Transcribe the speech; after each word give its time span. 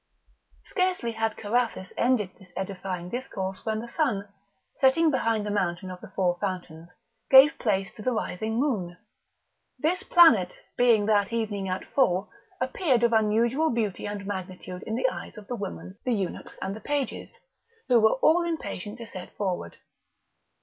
Scarcely 0.65 1.11
had 1.11 1.37
Carathis 1.37 1.93
ended 1.95 2.31
this 2.39 2.51
edifying 2.57 3.09
discourse 3.09 3.63
when 3.63 3.77
the 3.81 3.87
sun, 3.87 4.27
setting 4.77 5.11
behind 5.11 5.45
the 5.45 5.51
mountain 5.51 5.91
of 5.91 6.01
the 6.01 6.09
Four 6.15 6.39
Fountains, 6.39 6.89
gave 7.29 7.59
place 7.59 7.91
to 7.91 8.01
the 8.01 8.11
rising 8.11 8.55
moon; 8.59 8.97
this 9.77 10.01
planet, 10.01 10.57
being 10.75 11.05
that 11.05 11.31
evening 11.31 11.69
at 11.69 11.85
full, 11.85 12.31
appeared 12.59 13.03
of 13.03 13.13
unusual 13.13 13.69
beauty 13.69 14.07
and 14.07 14.25
magnitude 14.25 14.81
in 14.87 14.95
the 14.95 15.07
eyes 15.07 15.37
of 15.37 15.45
the 15.47 15.55
women, 15.55 15.99
the 16.03 16.13
eunuchs, 16.15 16.57
and 16.63 16.75
the 16.75 16.81
pages, 16.81 17.35
who 17.87 17.99
were 17.99 18.15
all 18.23 18.41
impatient 18.43 18.97
to 18.97 19.05
set 19.05 19.31
forward. 19.37 19.77